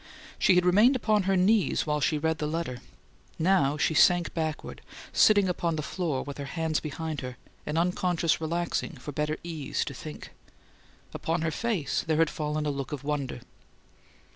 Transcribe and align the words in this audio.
She 0.39 0.55
had 0.55 0.65
remained 0.65 0.95
upon 0.95 1.25
her 1.29 1.37
knees 1.37 1.85
while 1.85 2.01
she 2.01 2.17
read 2.17 2.39
the 2.39 2.47
letter; 2.47 2.81
now 3.37 3.77
she 3.77 3.93
sank 3.93 4.33
backward, 4.33 4.81
sitting 5.13 5.47
upon 5.47 5.75
the 5.75 5.83
floor 5.83 6.23
with 6.23 6.39
her 6.39 6.45
hands 6.57 6.79
behind 6.79 7.21
her, 7.21 7.37
an 7.67 7.77
unconscious 7.77 8.41
relaxing 8.41 8.93
for 8.95 9.11
better 9.11 9.37
ease 9.43 9.85
to 9.85 9.93
think. 9.93 10.31
Upon 11.13 11.43
her 11.43 11.51
face 11.51 12.03
there 12.07 12.17
had 12.17 12.31
fallen 12.31 12.65
a 12.65 12.71
look 12.71 12.91
of 12.91 13.03
wonder. 13.03 13.41